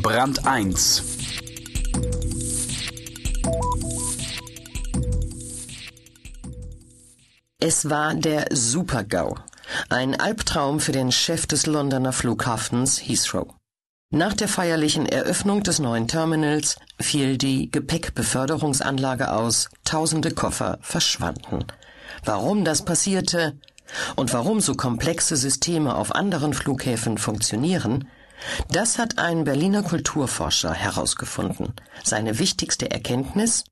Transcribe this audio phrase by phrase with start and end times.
[0.00, 1.02] Brand 1
[7.58, 9.34] Es war der Super-GAU.
[9.88, 13.48] Ein Albtraum für den Chef des Londoner Flughafens Heathrow.
[14.10, 21.64] Nach der feierlichen Eröffnung des neuen Terminals fiel die Gepäckbeförderungsanlage aus, tausende Koffer verschwanden.
[22.24, 23.58] Warum das passierte
[24.14, 28.08] und warum so komplexe Systeme auf anderen Flughäfen funktionieren,
[28.68, 31.74] das hat ein Berliner Kulturforscher herausgefunden.
[32.04, 33.64] Seine wichtigste Erkenntnis?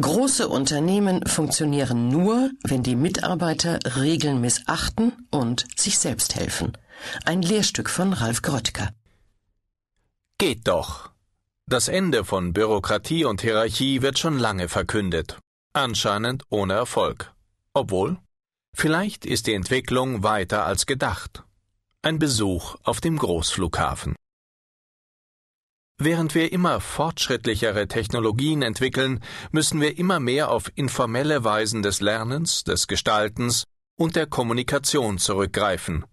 [0.00, 6.72] Große Unternehmen funktionieren nur, wenn die Mitarbeiter Regeln missachten und sich selbst helfen.
[7.24, 8.90] Ein Lehrstück von Ralf Gröttger.
[10.38, 11.10] Geht doch.
[11.66, 15.38] Das Ende von Bürokratie und Hierarchie wird schon lange verkündet.
[15.74, 17.32] Anscheinend ohne Erfolg.
[17.74, 18.18] Obwohl,
[18.74, 21.44] vielleicht ist die Entwicklung weiter als gedacht.
[22.04, 24.16] Ein Besuch auf dem Großflughafen.
[25.98, 29.20] Während wir immer fortschrittlichere Technologien entwickeln,
[29.52, 33.62] müssen wir immer mehr auf informelle Weisen des Lernens, des Gestaltens
[33.96, 36.04] und der Kommunikation zurückgreifen,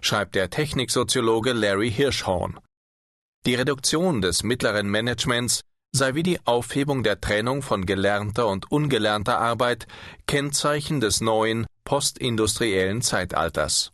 [0.00, 2.60] schreibt der Techniksoziologe Larry Hirschhorn.
[3.44, 9.40] Die Reduktion des mittleren Managements sei wie die Aufhebung der Trennung von gelernter und ungelernter
[9.40, 9.88] Arbeit
[10.28, 13.90] Kennzeichen des neuen postindustriellen Zeitalters.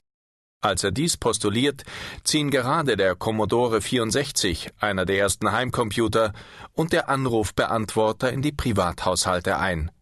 [0.60, 1.84] Als er dies postuliert,
[2.24, 6.32] ziehen gerade der Commodore 64, einer der ersten Heimcomputer,
[6.72, 9.92] und der Anrufbeantworter in die Privathaushalte ein.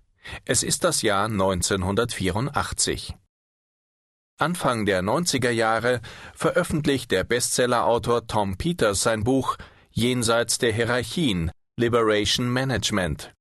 [0.46, 3.14] Es ist das Jahr 1984.
[4.38, 6.00] Anfang der 90er Jahre
[6.34, 9.56] veröffentlicht der Bestsellerautor Tom Peters sein Buch
[9.90, 13.32] Jenseits der Hierarchien Liberation Management.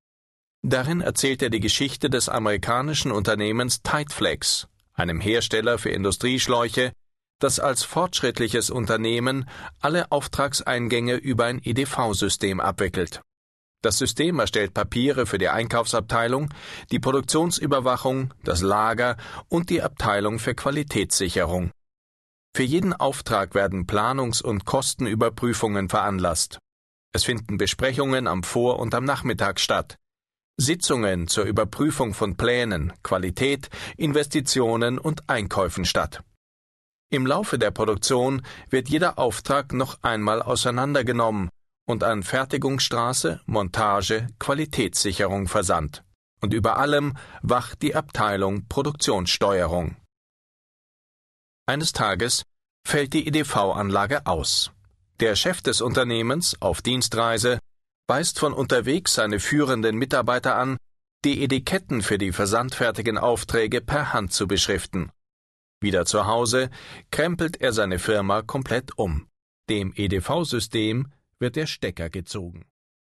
[0.64, 6.94] Darin erzählt er die Geschichte des amerikanischen Unternehmens Tideflex, einem Hersteller für Industrieschläuche,
[7.46, 9.48] das als fortschrittliches Unternehmen
[9.80, 13.22] alle Auftragseingänge über ein EDV-System abwickelt.
[13.84, 16.52] Das System erstellt Papiere für die Einkaufsabteilung,
[16.90, 19.16] die Produktionsüberwachung, das Lager
[19.48, 21.70] und die Abteilung für Qualitätssicherung.
[22.56, 26.58] Für jeden Auftrag werden Planungs- und Kostenüberprüfungen veranlasst.
[27.14, 29.98] Es finden Besprechungen am Vor- und am Nachmittag statt.
[30.58, 36.24] Sitzungen zur Überprüfung von Plänen, Qualität, Investitionen und Einkäufen statt.
[37.12, 41.50] Im Laufe der Produktion wird jeder Auftrag noch einmal auseinandergenommen
[41.88, 46.04] und an Fertigungsstraße, Montage, Qualitätssicherung versandt.
[46.42, 49.98] Und über allem wacht die Abteilung Produktionssteuerung.
[51.68, 52.44] Eines Tages
[52.86, 54.72] fällt die EDV-Anlage aus.
[55.20, 57.60] Der Chef des Unternehmens auf Dienstreise
[58.08, 60.78] weist von unterwegs seine führenden Mitarbeiter an,
[61.24, 65.12] die Etiketten für die versandfertigen Aufträge per Hand zu beschriften.
[65.82, 66.70] Wieder zu Hause
[67.12, 69.28] krempelt er seine Firma komplett um.
[69.70, 72.66] Dem EDV-System wird der Stecker gezogen.